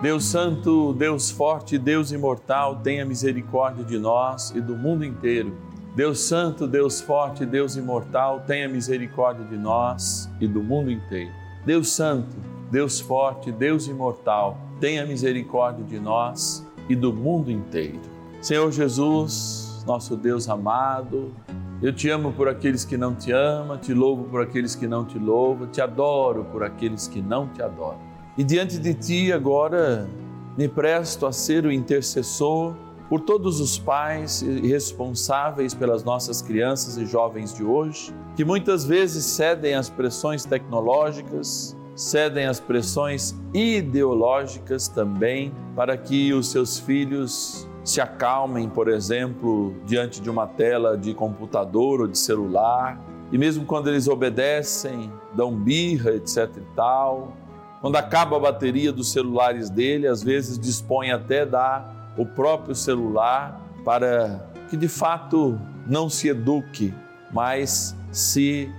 Deus 0.02 0.24
Santo, 0.24 0.92
Deus 0.94 1.30
Forte, 1.30 1.78
Deus 1.78 2.10
Imortal, 2.10 2.80
tenha 2.82 3.04
misericórdia 3.04 3.84
de 3.84 4.00
nós 4.00 4.50
e 4.50 4.60
do 4.60 4.74
mundo 4.74 5.04
inteiro. 5.04 5.56
Deus 5.94 6.18
Santo, 6.18 6.66
Deus 6.66 7.00
Forte, 7.00 7.46
Deus 7.46 7.76
Imortal, 7.76 8.40
tenha 8.40 8.68
misericórdia 8.68 9.44
de 9.44 9.56
nós 9.56 10.28
e 10.40 10.48
do 10.48 10.60
mundo 10.60 10.90
inteiro. 10.90 11.30
Deus 11.64 11.88
Santo, 11.90 12.34
Deus 12.68 13.00
Forte, 13.00 13.52
Deus 13.52 13.86
Imortal, 13.86 14.58
tenha 14.80 15.06
misericórdia 15.06 15.84
de 15.84 16.00
nós 16.00 16.66
e 16.88 16.96
do 16.96 17.12
mundo 17.12 17.48
inteiro. 17.48 18.00
Senhor 18.40 18.72
Jesus, 18.72 19.84
nosso 19.86 20.16
Deus 20.16 20.48
amado, 20.48 21.32
eu 21.80 21.92
te 21.92 22.10
amo 22.10 22.32
por 22.32 22.48
aqueles 22.48 22.84
que 22.84 22.96
não 22.96 23.14
te 23.14 23.30
amam, 23.30 23.78
te 23.78 23.94
louvo 23.94 24.24
por 24.24 24.42
aqueles 24.42 24.74
que 24.74 24.88
não 24.88 25.04
te 25.04 25.16
louvam, 25.16 25.68
te 25.68 25.80
adoro 25.80 26.44
por 26.50 26.64
aqueles 26.64 27.06
que 27.06 27.22
não 27.22 27.46
te 27.46 27.62
adoram. 27.62 28.11
E 28.36 28.42
diante 28.42 28.78
de 28.78 28.94
ti 28.94 29.30
agora 29.30 30.08
me 30.56 30.66
presto 30.66 31.26
a 31.26 31.32
ser 31.32 31.66
o 31.66 31.72
intercessor 31.72 32.74
por 33.06 33.20
todos 33.20 33.60
os 33.60 33.78
pais 33.78 34.40
responsáveis 34.62 35.74
pelas 35.74 36.02
nossas 36.02 36.40
crianças 36.40 36.96
e 36.96 37.04
jovens 37.04 37.52
de 37.52 37.62
hoje, 37.62 38.10
que 38.34 38.42
muitas 38.42 38.86
vezes 38.86 39.26
cedem 39.26 39.74
às 39.74 39.90
pressões 39.90 40.46
tecnológicas, 40.46 41.76
cedem 41.94 42.46
às 42.46 42.58
pressões 42.58 43.34
ideológicas 43.52 44.88
também, 44.88 45.52
para 45.76 45.94
que 45.98 46.32
os 46.32 46.50
seus 46.50 46.78
filhos 46.78 47.68
se 47.84 48.00
acalmem, 48.00 48.66
por 48.66 48.88
exemplo, 48.88 49.74
diante 49.84 50.22
de 50.22 50.30
uma 50.30 50.46
tela 50.46 50.96
de 50.96 51.12
computador 51.12 52.00
ou 52.00 52.06
de 52.06 52.16
celular, 52.16 52.98
e 53.30 53.36
mesmo 53.36 53.66
quando 53.66 53.88
eles 53.88 54.08
obedecem, 54.08 55.12
dão 55.34 55.54
birra, 55.54 56.12
etc 56.12 56.48
e 56.56 56.74
tal, 56.74 57.36
quando 57.82 57.96
acaba 57.96 58.36
a 58.36 58.38
bateria 58.38 58.92
dos 58.92 59.10
celulares 59.10 59.68
dele, 59.68 60.06
às 60.06 60.22
vezes 60.22 60.56
dispõe 60.56 61.10
até 61.10 61.44
dar 61.44 62.14
o 62.16 62.24
próprio 62.24 62.76
celular 62.76 63.60
para 63.84 64.48
que 64.70 64.76
de 64.76 64.86
fato 64.86 65.58
não 65.84 66.08
se 66.08 66.28
eduque, 66.28 66.94
mas 67.32 67.96
se 68.12 68.70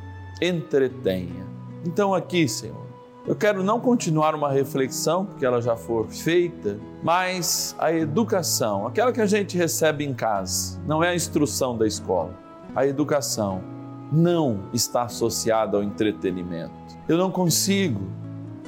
entretenha. 0.42 1.46
Então 1.86 2.13
aqui, 2.13 2.48
Senhor, 2.48 2.88
eu 3.28 3.36
quero 3.36 3.62
não 3.62 3.78
continuar 3.78 4.36
uma 4.36 4.50
reflexão, 4.50 5.26
porque 5.26 5.46
ela 5.46 5.62
já 5.62 5.76
foi 5.76 6.08
feita, 6.08 6.80
mas 7.04 7.76
a 7.80 7.92
educação, 7.92 8.88
aquela 8.88 9.12
que 9.12 9.20
a 9.20 9.26
gente 9.26 9.58
recebe 9.58 10.06
em 10.06 10.13
casa, 10.13 10.82
não 10.88 11.04
é 11.04 11.10
a 11.10 11.16
instrução 11.16 11.78
da 11.78 11.86
escola. 11.86 12.34
A 12.74 12.88
educação 12.88 13.62
não 14.10 14.70
está 14.72 15.04
associada 15.04 15.76
ao 15.76 15.84
entretenimento. 15.84 16.72
Eu 17.06 17.18
não 17.18 17.30
consigo 17.30 18.23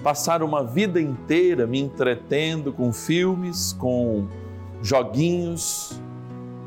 passar 0.06 0.44
uma 0.44 0.64
vida 0.64 1.02
inteira 1.02 1.66
me 1.66 1.80
entretendo 1.82 2.72
com 2.72 2.94
filmes, 2.94 3.74
com 3.74 4.28
joguinhos, 4.80 6.00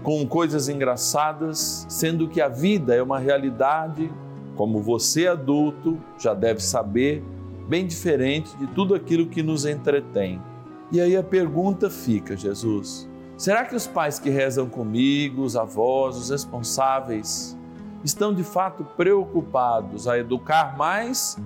com 0.03 0.27
coisas 0.27 0.69
engraçadas, 0.69 1.87
sendo 1.89 2.27
que 2.27 2.41
a 2.41 2.49
vida 2.49 2.97
é 2.97 3.01
uma 3.01 3.21
realidade, 3.21 4.11
como 4.57 4.83
você 4.83 5.29
adulto 5.29 6.01
já 6.19 6.35
deve 6.35 6.61
saber, 6.61 7.23
bem 7.69 7.87
diferente 7.87 8.57
de 8.57 8.67
tudo 8.67 8.93
aquilo 8.93 9.29
que 9.29 9.41
nos 9.41 9.65
entretém. 9.65 10.43
E 10.91 11.01
aí 11.01 11.17
a 11.17 11.23
pergunta 11.23 11.89
fica, 11.89 12.37
Jesus: 12.37 13.09
será 13.37 13.65
que 13.65 13.77
os 13.77 13.87
pais 13.87 14.19
que 14.19 14.31
rezam 14.31 14.69
comigo, 14.69 15.43
os 15.43 15.55
avós, 15.55 16.17
os 16.17 16.31
responsáveis, 16.31 17.57
estão 18.03 18.35
de 18.35 18.43
fato 18.43 18.85
preocupados 18.97 20.09
a 20.09 20.19
educar 20.19 20.77
mais 20.77 21.37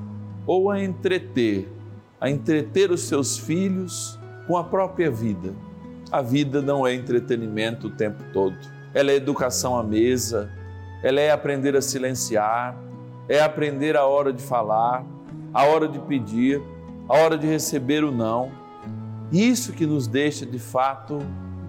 ou 0.47 0.71
a 0.71 0.83
entreter, 0.83 1.69
a 2.23 2.31
entreter 2.31 2.93
os 2.93 3.01
seus 3.01 3.37
filhos 3.37 4.17
com 4.47 4.57
a 4.57 4.63
própria 4.63 5.11
vida? 5.11 5.53
A 6.09 6.23
vida 6.23 6.63
não 6.63 6.87
é 6.87 6.95
entretenimento 6.95 7.89
o 7.89 7.91
tempo 7.91 8.23
todo. 8.33 8.57
Ela 8.95 9.11
é 9.11 9.17
educação 9.17 9.77
à 9.77 9.83
mesa, 9.83 10.49
ela 11.03 11.19
é 11.19 11.33
aprender 11.33 11.75
a 11.75 11.83
silenciar, 11.83 12.77
é 13.29 13.41
aprender 13.41 13.97
a 13.97 14.07
hora 14.07 14.33
de 14.33 14.41
falar, 14.41 15.05
a 15.53 15.65
hora 15.65 15.89
de 15.89 15.99
pedir, 15.99 16.63
a 17.09 17.19
hora 17.19 17.37
de 17.37 17.49
receber 17.49 18.05
o 18.05 18.13
não. 18.13 18.53
Isso 19.33 19.73
que 19.73 19.85
nos 19.85 20.07
deixa 20.07 20.47
de 20.47 20.61
fato 20.61 21.19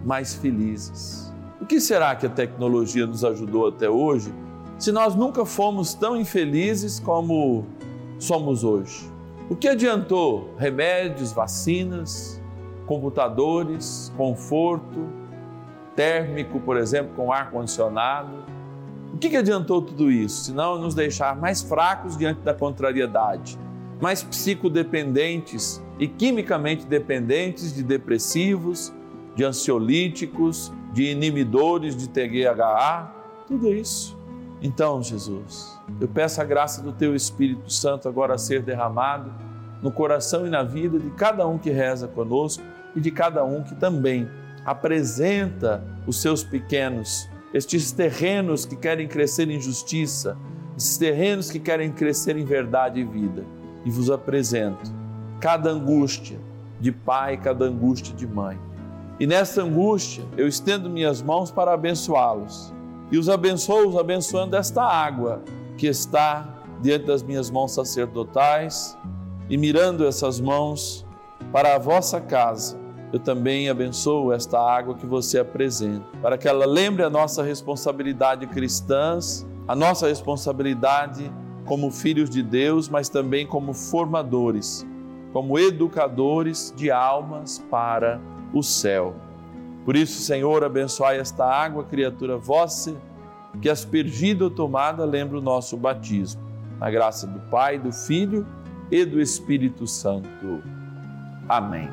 mais 0.05 0.35
felizes. 0.35 1.33
O 1.59 1.65
que 1.65 1.81
será 1.81 2.15
que 2.15 2.27
a 2.27 2.29
tecnologia 2.29 3.07
nos 3.07 3.25
ajudou 3.25 3.69
até 3.69 3.89
hoje, 3.89 4.31
se 4.77 4.91
nós 4.91 5.15
nunca 5.15 5.45
fomos 5.45 5.95
tão 5.95 6.15
infelizes 6.15 6.99
como 6.99 7.65
somos 8.19 8.63
hoje? 8.63 9.12
O 9.53 9.55
que 9.55 9.67
adiantou 9.67 10.55
remédios, 10.57 11.31
vacinas, 11.31 12.41
computadores, 12.87 14.11
conforto 14.17 15.07
térmico, 15.95 16.59
por 16.59 16.75
exemplo, 16.75 17.13
com 17.15 17.31
ar 17.31 17.51
condicionado? 17.51 18.33
O 19.13 19.17
que 19.19 19.37
adiantou 19.37 19.79
tudo 19.79 20.11
isso, 20.11 20.45
se 20.45 20.51
não 20.51 20.79
nos 20.79 20.95
deixar 20.95 21.35
mais 21.35 21.61
fracos 21.61 22.17
diante 22.17 22.41
da 22.41 22.51
contrariedade? 22.51 23.59
mais 24.01 24.23
psicodependentes 24.23 25.81
e 25.99 26.07
quimicamente 26.07 26.83
dependentes 26.87 27.75
de 27.75 27.83
depressivos, 27.83 28.91
de 29.35 29.45
ansiolíticos, 29.45 30.73
de 30.91 31.11
inibidores 31.11 31.95
de 31.95 32.09
TGHA, 32.09 33.13
tudo 33.47 33.71
isso. 33.71 34.17
Então, 34.65 35.03
Jesus, 35.03 35.77
eu 35.99 36.07
peço 36.07 36.41
a 36.41 36.45
graça 36.45 36.81
do 36.81 36.93
Teu 36.93 37.13
Espírito 37.13 37.69
Santo 37.69 38.07
agora 38.07 38.35
a 38.35 38.37
ser 38.37 38.61
derramado 38.61 39.29
no 39.81 39.91
coração 39.91 40.47
e 40.47 40.49
na 40.49 40.63
vida 40.63 40.97
de 40.97 41.09
cada 41.09 41.45
um 41.45 41.57
que 41.57 41.69
reza 41.69 42.07
conosco 42.07 42.63
e 42.95 43.01
de 43.01 43.11
cada 43.11 43.43
um 43.43 43.61
que 43.61 43.75
também 43.75 44.25
apresenta 44.63 45.83
os 46.07 46.21
seus 46.21 46.45
pequenos, 46.45 47.29
estes 47.53 47.91
terrenos 47.91 48.65
que 48.65 48.77
querem 48.77 49.05
crescer 49.05 49.49
em 49.49 49.59
justiça, 49.59 50.37
esses 50.77 50.97
terrenos 50.97 51.51
que 51.51 51.59
querem 51.59 51.91
crescer 51.91 52.37
em 52.37 52.45
verdade 52.45 53.01
e 53.01 53.03
vida 53.03 53.43
e 53.83 53.91
vos 53.91 54.09
apresento 54.09 54.89
cada 55.41 55.71
angústia 55.71 56.39
de 56.79 56.89
pai, 56.89 57.35
cada 57.35 57.65
angústia 57.65 58.15
de 58.15 58.25
mãe. 58.25 58.57
E 59.19 59.27
nessa 59.27 59.61
angústia 59.61 60.23
eu 60.37 60.47
estendo 60.47 60.89
minhas 60.89 61.21
mãos 61.21 61.51
para 61.51 61.73
abençoá-los. 61.73 62.73
E 63.13 63.17
os 63.19 63.29
abençoo, 63.29 63.89
os 63.89 63.95
abençoando 63.95 64.55
esta 64.55 64.81
água 64.81 65.43
que 65.77 65.85
está 65.85 66.63
diante 66.81 67.05
das 67.05 67.21
minhas 67.21 67.47
mãos 67.51 67.71
sacerdotais 67.71 68.97
e 69.47 69.55
mirando 69.55 70.07
essas 70.07 70.41
mãos 70.41 71.05
para 71.51 71.75
a 71.75 71.77
vossa 71.77 72.19
casa. 72.19 72.75
Eu 73.13 73.19
também 73.19 73.69
abençoo 73.69 74.33
esta 74.33 74.59
água 74.59 74.95
que 74.95 75.05
você 75.05 75.37
apresenta, 75.37 76.07
para 76.23 76.39
que 76.39 76.47
ela 76.47 76.65
lembre 76.65 77.03
a 77.03 77.09
nossa 77.11 77.43
responsabilidade 77.43 78.47
cristãs, 78.47 79.45
a 79.67 79.75
nossa 79.75 80.07
responsabilidade 80.07 81.31
como 81.65 81.91
filhos 81.91 82.31
de 82.31 82.41
Deus, 82.41 82.89
mas 82.89 83.09
também 83.09 83.45
como 83.45 83.75
formadores, 83.75 84.87
como 85.31 85.59
educadores 85.59 86.73
de 86.75 86.89
almas 86.89 87.63
para 87.69 88.19
o 88.51 88.63
céu. 88.63 89.13
Por 89.85 89.95
isso, 89.95 90.21
Senhor, 90.21 90.63
abençoai 90.63 91.19
esta 91.19 91.45
água, 91.45 91.83
criatura 91.83 92.37
vossa, 92.37 92.95
que 93.61 93.69
aspergida 93.69 94.45
ou 94.45 94.49
tomada 94.49 95.03
lembra 95.05 95.37
o 95.37 95.41
nosso 95.41 95.75
batismo. 95.77 96.41
Na 96.79 96.89
graça 96.89 97.27
do 97.27 97.39
Pai, 97.49 97.77
do 97.77 97.91
Filho 97.91 98.45
e 98.89 99.05
do 99.05 99.19
Espírito 99.21 99.85
Santo. 99.85 100.63
Amém. 101.47 101.89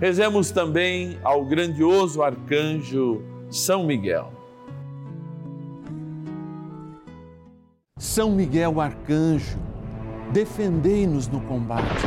Rezemos 0.00 0.50
também 0.50 1.18
ao 1.24 1.44
grandioso 1.44 2.22
arcanjo 2.22 3.22
São 3.50 3.84
Miguel. 3.84 4.32
São 7.98 8.30
Miguel 8.30 8.80
Arcanjo, 8.80 9.58
defendei-nos 10.32 11.26
no 11.26 11.40
combate. 11.40 12.06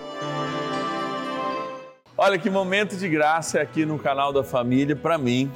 Olha 2.23 2.37
que 2.37 2.51
momento 2.51 2.95
de 2.95 3.09
graça 3.09 3.59
aqui 3.59 3.83
no 3.83 3.97
canal 3.97 4.31
da 4.31 4.43
família 4.43 4.95
para 4.95 5.17
mim 5.17 5.51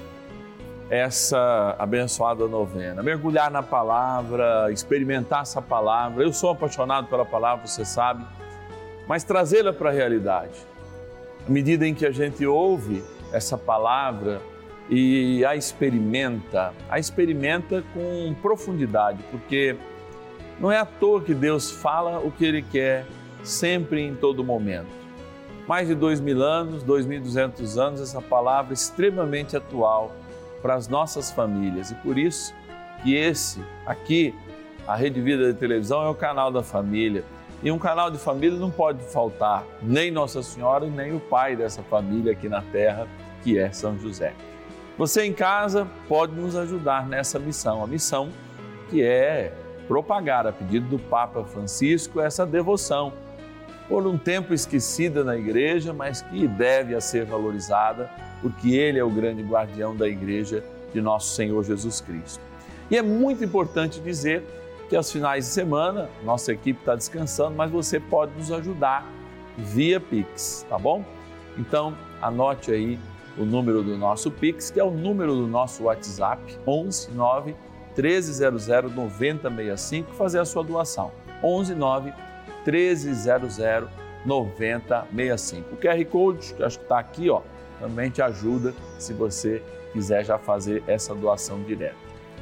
essa 0.89 1.75
abençoada 1.77 2.47
novena. 2.47 3.03
Mergulhar 3.03 3.51
na 3.51 3.61
palavra, 3.61 4.71
experimentar 4.71 5.43
essa 5.43 5.61
palavra. 5.61 6.23
Eu 6.23 6.33
sou 6.33 6.49
apaixonado 6.49 7.05
pela 7.05 7.23
palavra, 7.23 7.67
você 7.67 7.85
sabe, 7.85 8.25
mas 9.07 9.23
trazê-la 9.23 9.71
para 9.73 9.91
a 9.91 9.93
realidade. 9.93 10.57
À 11.47 11.51
medida 11.51 11.85
em 11.85 11.93
que 11.93 12.03
a 12.03 12.11
gente 12.11 12.43
ouve 12.47 13.03
essa 13.31 13.59
palavra 13.59 14.41
e 14.89 15.45
a 15.45 15.55
experimenta, 15.55 16.73
a 16.89 16.97
experimenta 16.97 17.83
com 17.93 18.35
profundidade, 18.41 19.19
porque 19.29 19.77
não 20.59 20.71
é 20.71 20.79
à 20.79 20.85
toa 20.85 21.21
que 21.21 21.35
Deus 21.35 21.69
fala 21.69 22.17
o 22.17 22.31
que 22.31 22.43
Ele 22.43 22.63
quer 22.63 23.05
sempre 23.43 24.01
em 24.01 24.15
todo 24.15 24.43
momento. 24.43 25.04
Mais 25.67 25.87
de 25.87 25.95
dois 25.95 26.19
mil 26.19 26.43
anos, 26.43 26.83
dois 26.83 27.05
mil 27.05 27.19
duzentos 27.19 27.77
anos, 27.77 27.99
essa 27.99 28.21
palavra 28.21 28.71
é 28.71 28.75
extremamente 28.75 29.57
atual 29.57 30.11
para 30.61 30.75
as 30.75 30.87
nossas 30.87 31.31
famílias. 31.31 31.91
E 31.91 31.95
por 31.95 32.17
isso 32.17 32.53
que 33.01 33.15
esse 33.15 33.63
aqui, 33.85 34.33
a 34.87 34.95
Rede 34.95 35.19
Vida 35.21 35.51
de 35.51 35.57
Televisão 35.57 36.03
é 36.03 36.09
o 36.09 36.15
canal 36.15 36.51
da 36.51 36.61
família. 36.61 37.23
E 37.63 37.71
um 37.71 37.79
canal 37.79 38.11
de 38.11 38.19
família 38.19 38.59
não 38.59 38.69
pode 38.69 39.03
faltar 39.05 39.63
nem 39.81 40.11
Nossa 40.11 40.43
Senhora 40.43 40.85
nem 40.85 41.15
o 41.15 41.19
pai 41.19 41.55
dessa 41.55 41.81
família 41.81 42.33
aqui 42.33 42.47
na 42.47 42.61
Terra, 42.61 43.07
que 43.43 43.57
é 43.57 43.71
São 43.71 43.97
José. 43.97 44.33
Você 44.97 45.25
em 45.25 45.33
casa 45.33 45.87
pode 46.07 46.33
nos 46.35 46.55
ajudar 46.55 47.07
nessa 47.07 47.39
missão, 47.39 47.83
a 47.83 47.87
missão 47.87 48.29
que 48.89 49.03
é 49.03 49.51
propagar, 49.87 50.45
a 50.45 50.51
pedido 50.51 50.87
do 50.89 50.99
Papa 50.99 51.43
Francisco, 51.43 52.21
essa 52.21 52.45
devoção 52.45 53.11
por 53.87 54.05
um 54.07 54.17
tempo 54.17 54.53
esquecida 54.53 55.23
na 55.23 55.37
igreja, 55.37 55.93
mas 55.93 56.21
que 56.21 56.47
deve 56.47 56.95
a 56.95 57.01
ser 57.01 57.25
valorizada, 57.25 58.09
porque 58.41 58.75
ele 58.75 58.99
é 58.99 59.03
o 59.03 59.09
grande 59.09 59.43
guardião 59.43 59.95
da 59.95 60.07
igreja 60.07 60.63
de 60.93 61.01
nosso 61.01 61.35
Senhor 61.35 61.63
Jesus 61.63 62.01
Cristo. 62.01 62.41
E 62.89 62.97
é 62.97 63.01
muito 63.01 63.43
importante 63.43 63.99
dizer 63.99 64.43
que 64.89 64.95
aos 64.95 65.11
finais 65.11 65.45
de 65.45 65.51
semana, 65.51 66.09
nossa 66.23 66.53
equipe 66.53 66.79
está 66.79 66.95
descansando, 66.95 67.55
mas 67.55 67.71
você 67.71 67.99
pode 67.99 68.31
nos 68.37 68.51
ajudar 68.51 69.05
via 69.57 69.99
Pix, 69.99 70.65
tá 70.69 70.77
bom? 70.77 71.03
Então, 71.57 71.95
anote 72.21 72.71
aí 72.71 72.99
o 73.37 73.43
número 73.43 73.83
do 73.83 73.97
nosso 73.97 74.29
Pix, 74.31 74.69
que 74.69 74.79
é 74.79 74.83
o 74.83 74.91
número 74.91 75.35
do 75.35 75.47
nosso 75.47 75.83
WhatsApp, 75.83 76.41
11 76.67 77.11
9 77.11 77.55
1300 77.97 78.67
9065, 78.93 80.13
fazer 80.13 80.39
a 80.39 80.45
sua 80.45 80.63
doação. 80.63 81.11
11 81.43 81.75
9 81.75 82.05
1300 82.05 82.34
9065. 84.25 85.75
O 85.75 85.77
QR 85.77 86.05
Code, 86.05 86.53
que 86.53 86.63
acho 86.63 86.79
que 86.79 86.85
está 86.85 86.99
aqui, 86.99 87.29
ó, 87.29 87.41
também 87.79 88.09
te 88.09 88.21
ajuda 88.21 88.73
se 88.97 89.13
você 89.13 89.61
quiser 89.93 90.25
já 90.25 90.37
fazer 90.37 90.83
essa 90.87 91.13
doação 91.13 91.61
direta. 91.63 91.95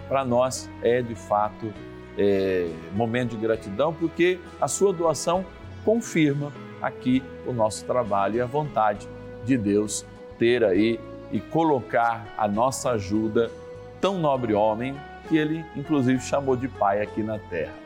Para 0.08 0.24
nós 0.24 0.70
é 0.82 1.02
de 1.02 1.16
fato 1.16 1.74
é, 2.18 2.70
momento 2.94 3.36
de 3.36 3.42
gratidão, 3.42 3.94
porque 3.94 4.39
a 4.60 4.68
sua 4.68 4.94
doação 4.94 5.46
confirma 5.84 6.52
aqui 6.82 7.24
o 7.46 7.54
nosso 7.54 7.86
trabalho 7.86 8.36
e 8.36 8.42
a 8.42 8.46
vontade 8.46 9.08
de 9.46 9.58
Deus 9.58 10.06
ter 10.38 10.63
aí 10.63 11.00
e 11.32 11.39
colocar 11.39 12.26
a 12.38 12.48
nossa 12.48 12.92
ajuda, 12.92 13.50
tão 14.00 14.20
nobre 14.20 14.54
homem, 14.54 14.96
que 15.28 15.38
ele 15.38 15.66
inclusive 15.76 16.22
chamou 16.22 16.56
de 16.56 16.68
pai 16.68 17.02
aqui 17.02 17.24
na 17.24 17.39
terra. 17.39 17.83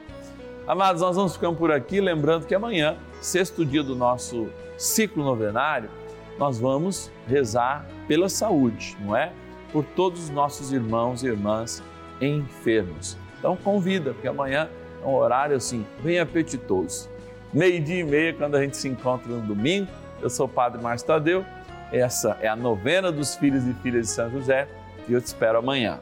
Amados, 0.67 1.01
nós 1.01 1.15
vamos 1.15 1.33
ficando 1.33 1.55
por 1.55 1.71
aqui, 1.71 2.01
lembrando 2.01 2.45
que 2.45 2.53
amanhã, 2.53 2.97
sexto 3.21 3.65
dia 3.65 3.81
do 3.81 3.95
nosso 3.95 4.49
ciclo 4.77 5.23
novenário, 5.23 5.89
nós 6.37 6.59
vamos 6.59 7.09
rezar 7.25 7.87
pela 8.05 8.27
saúde, 8.27 8.97
não 8.99 9.15
é? 9.15 9.31
Por 9.71 9.85
todos 9.85 10.25
os 10.25 10.29
nossos 10.29 10.73
irmãos 10.73 11.23
e 11.23 11.27
irmãs 11.27 11.81
enfermos. 12.19 13.17
Então 13.39 13.55
convida, 13.55 14.11
porque 14.11 14.27
amanhã 14.27 14.67
é 15.01 15.07
um 15.07 15.15
horário 15.15 15.55
assim, 15.55 15.85
bem 16.03 16.19
apetitoso. 16.19 17.09
Meio-dia 17.53 18.01
e 18.01 18.03
meia, 18.03 18.33
quando 18.33 18.55
a 18.55 18.61
gente 18.61 18.75
se 18.75 18.89
encontra 18.89 19.31
no 19.31 19.39
domingo. 19.39 19.87
Eu 20.21 20.29
sou 20.29 20.47
o 20.47 20.49
Padre 20.49 20.81
Márcio 20.81 21.07
Tadeu. 21.07 21.45
Essa 21.93 22.37
é 22.41 22.47
a 22.49 22.57
novena 22.57 23.09
dos 23.09 23.35
filhos 23.35 23.65
e 23.65 23.73
filhas 23.75 24.07
de 24.07 24.11
São 24.11 24.29
José 24.29 24.67
e 25.07 25.13
eu 25.13 25.21
te 25.21 25.27
espero 25.27 25.59
amanhã. 25.59 26.01